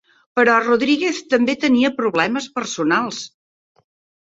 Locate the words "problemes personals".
2.01-3.23